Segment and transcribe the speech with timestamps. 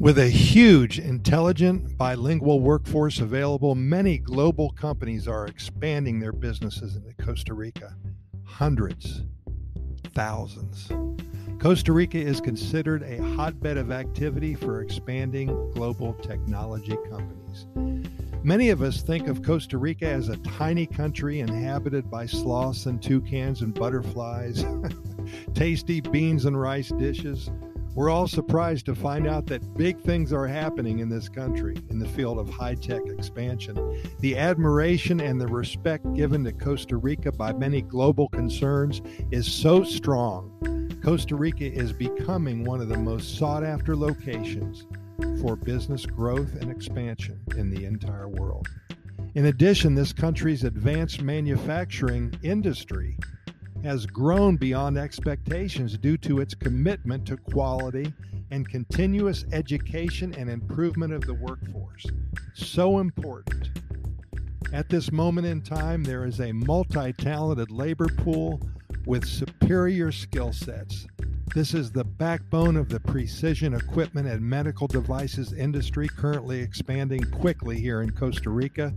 [0.00, 7.12] With a huge, intelligent, bilingual workforce available, many global companies are expanding their businesses into
[7.22, 7.94] Costa Rica.
[8.42, 9.24] Hundreds,
[10.14, 10.90] thousands.
[11.58, 17.66] Costa Rica is considered a hotbed of activity for expanding global technology companies.
[18.42, 23.02] Many of us think of Costa Rica as a tiny country inhabited by sloths and
[23.02, 24.64] toucans and butterflies,
[25.54, 27.50] tasty beans and rice dishes.
[27.94, 31.98] We're all surprised to find out that big things are happening in this country in
[31.98, 34.00] the field of high tech expansion.
[34.20, 39.82] The admiration and the respect given to Costa Rica by many global concerns is so
[39.82, 40.88] strong.
[41.02, 44.86] Costa Rica is becoming one of the most sought after locations
[45.40, 48.68] for business growth and expansion in the entire world.
[49.34, 53.16] In addition, this country's advanced manufacturing industry
[53.82, 58.12] has grown beyond expectations due to its commitment to quality
[58.50, 62.06] and continuous education and improvement of the workforce.
[62.54, 63.70] So important.
[64.72, 68.60] At this moment in time, there is a multi talented labor pool
[69.06, 71.06] with superior skill sets
[71.52, 77.80] this is the backbone of the precision equipment and medical devices industry, currently expanding quickly
[77.80, 78.94] here in Costa Rica.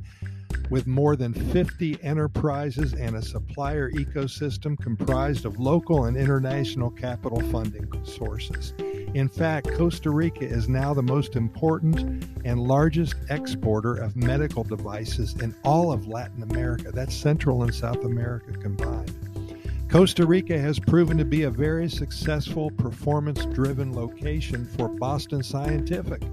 [0.70, 7.42] With more than 50 enterprises and a supplier ecosystem comprised of local and international capital
[7.52, 8.74] funding sources.
[9.14, 15.36] In fact, Costa Rica is now the most important and largest exporter of medical devices
[15.36, 16.92] in all of Latin America.
[16.92, 19.14] That's Central and South America combined.
[19.94, 26.24] Costa Rica has proven to be a very successful performance driven location for Boston Scientific.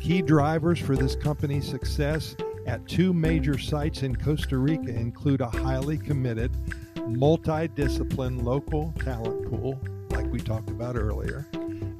[0.00, 2.34] Key drivers for this company's success
[2.66, 6.52] at two major sites in Costa Rica include a highly committed,
[6.96, 11.46] multidiscipline local talent pool, like we talked about earlier,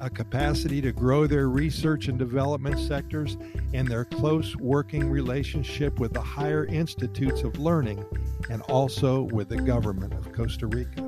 [0.01, 3.37] a capacity to grow their research and development sectors,
[3.73, 8.03] and their close working relationship with the higher institutes of learning
[8.49, 11.03] and also with the government of Costa Rica.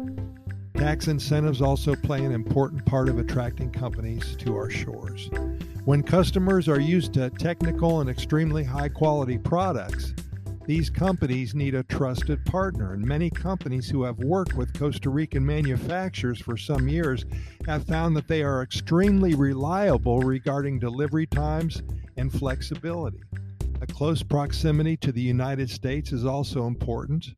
[0.75, 5.29] Tax incentives also play an important part of attracting companies to our shores.
[5.85, 10.13] When customers are used to technical and extremely high quality products,
[10.65, 15.43] these companies need a trusted partner, and many companies who have worked with Costa Rican
[15.43, 17.25] manufacturers for some years
[17.65, 21.81] have found that they are extremely reliable regarding delivery times
[22.17, 23.23] and flexibility.
[23.81, 27.29] A close proximity to the United States is also important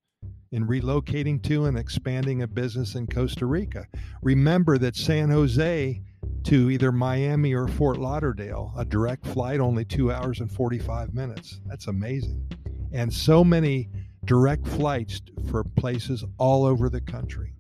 [0.52, 3.86] in relocating to and expanding a business in Costa Rica.
[4.22, 6.02] Remember that San Jose
[6.44, 11.62] to either Miami or Fort Lauderdale, a direct flight, only two hours and 45 minutes.
[11.66, 12.48] That's amazing.
[12.92, 13.90] And so many
[14.26, 17.54] direct flights for places all over the country.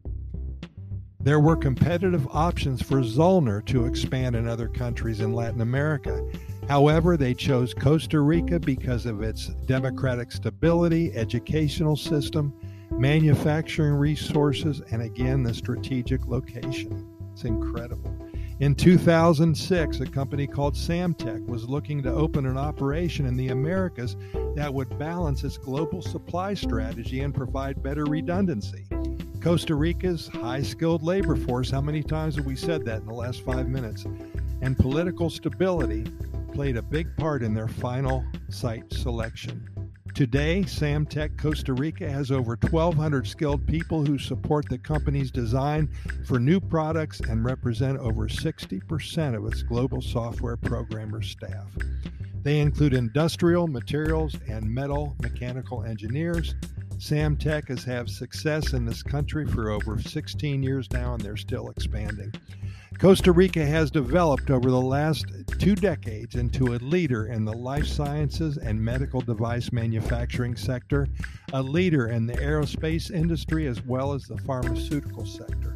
[1.19, 6.27] There were competitive options for Zollner to expand in other countries in Latin America.
[6.67, 12.53] However, they chose Costa Rica because of its democratic stability, educational system,
[12.91, 17.07] manufacturing resources, and again, the strategic location.
[17.33, 18.20] It's incredible.
[18.61, 24.16] In 2006, a company called Samtec was looking to open an operation in the Americas
[24.55, 28.85] that would balance its global supply strategy and provide better redundancy.
[29.41, 33.13] Costa Rica's high skilled labor force, how many times have we said that in the
[33.16, 34.05] last five minutes?
[34.61, 36.03] And political stability
[36.53, 39.67] played a big part in their final site selection.
[40.13, 45.89] Today, Samtec Costa Rica has over 1,200 skilled people who support the company's design
[46.25, 51.67] for new products and represent over 60% of its global software programmer staff.
[52.44, 56.55] They include industrial, materials, and metal mechanical engineers.
[57.01, 61.72] Samtec has had success in this country for over 16 years now, and they're still
[61.72, 62.31] expanding.
[63.00, 65.25] Costa Rica has developed over the last
[65.57, 71.07] two decades into a leader in the life sciences and medical device manufacturing sector,
[71.53, 75.73] a leader in the aerospace industry as well as the pharmaceutical sector.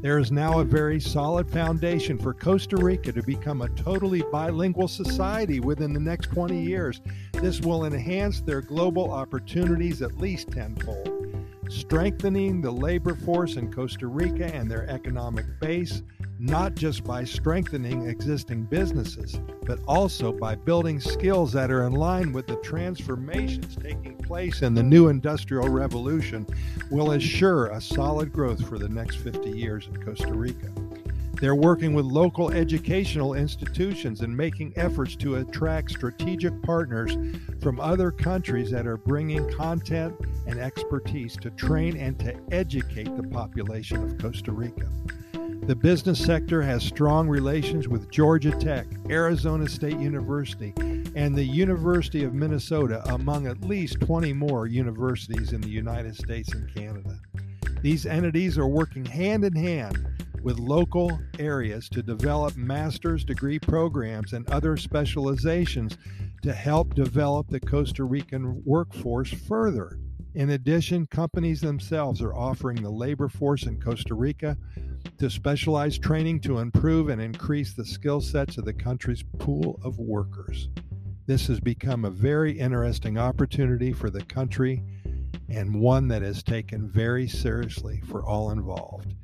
[0.00, 4.86] There is now a very solid foundation for Costa Rica to become a totally bilingual
[4.86, 7.00] society within the next 20 years.
[7.32, 11.34] This will enhance their global opportunities at least tenfold,
[11.68, 16.02] strengthening the labor force in Costa Rica and their economic base
[16.38, 22.32] not just by strengthening existing businesses, but also by building skills that are in line
[22.32, 26.46] with the transformations taking place in the new industrial revolution,
[26.90, 30.70] will assure a solid growth for the next 50 years in Costa Rica.
[31.40, 37.16] They're working with local educational institutions and making efforts to attract strategic partners
[37.62, 40.16] from other countries that are bringing content
[40.48, 44.88] and expertise to train and to educate the population of Costa Rica.
[45.68, 50.72] The business sector has strong relations with Georgia Tech, Arizona State University,
[51.14, 56.52] and the University of Minnesota, among at least 20 more universities in the United States
[56.52, 57.20] and Canada.
[57.80, 60.07] These entities are working hand in hand
[60.42, 65.96] with local areas to develop master's degree programs and other specializations
[66.42, 69.98] to help develop the Costa Rican workforce further.
[70.34, 74.56] In addition, companies themselves are offering the labor force in Costa Rica
[75.18, 79.98] to specialized training to improve and increase the skill sets of the country's pool of
[79.98, 80.68] workers.
[81.26, 84.82] This has become a very interesting opportunity for the country
[85.48, 89.14] and one that is taken very seriously for all involved.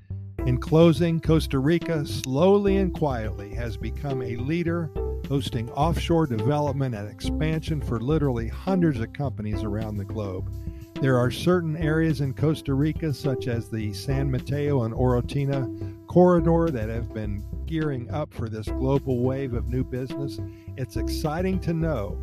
[0.46, 4.91] In closing, Costa Rica slowly and quietly has become a leader
[5.26, 10.52] hosting offshore development and expansion for literally hundreds of companies around the globe.
[11.00, 16.70] There are certain areas in Costa Rica, such as the San Mateo and Orotina corridor,
[16.70, 20.38] that have been gearing up for this global wave of new business.
[20.76, 22.19] It's exciting to know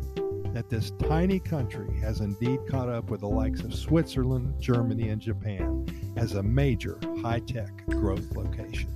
[0.52, 5.20] that this tiny country has indeed caught up with the likes of Switzerland, Germany, and
[5.20, 8.90] Japan as a major high tech growth location.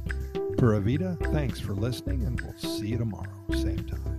[0.58, 4.15] Pura Vida, thanks for listening, and we'll see you tomorrow, same time.